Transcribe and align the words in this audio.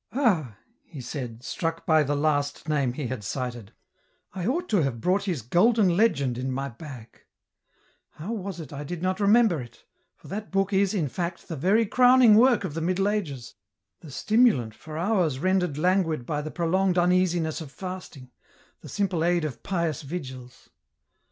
"Ah!" 0.13 0.57
he 0.83 0.99
said, 0.99 1.43
struck 1.43 1.85
by 1.85 2.01
the 2.01 2.15
last 2.15 2.67
name 2.67 2.93
he 2.93 3.05
had 3.05 3.23
cited," 3.23 3.71
I 4.33 4.47
ought 4.47 4.67
to 4.69 4.81
have 4.81 4.99
brought 4.99 5.25
his 5.25 5.43
Golden 5.43 5.95
Legend 5.95 6.39
in 6.39 6.51
my 6.51 6.69
bag; 6.69 7.19
how 8.13 8.33
was 8.33 8.59
it 8.59 8.73
I 8.73 8.83
did 8.83 9.03
not 9.03 9.19
remember 9.19 9.61
it, 9.61 9.83
for 10.15 10.27
that 10.27 10.49
book 10.49 10.73
is, 10.73 10.95
in 10.95 11.07
fact, 11.07 11.47
the 11.47 11.55
very 11.55 11.85
crowning 11.85 12.33
work 12.33 12.63
of 12.63 12.73
the 12.73 12.81
Middle 12.81 13.07
Ages, 13.07 13.53
the 13.99 14.09
stimulant 14.09 14.73
for 14.73 14.97
hours 14.97 15.37
rendered 15.37 15.77
languid 15.77 16.25
by 16.25 16.41
the 16.41 16.49
prolonged 16.49 16.97
uneasiness 16.97 17.61
of 17.61 17.71
fasting, 17.71 18.31
the 18.79 18.89
simple 18.89 19.23
aid 19.23 19.45
of 19.45 19.61
pious 19.61 20.01
vigils 20.01 20.71